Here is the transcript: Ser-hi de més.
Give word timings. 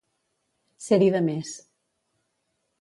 Ser-hi 0.85 1.11
de 1.17 1.23
més. 1.29 1.53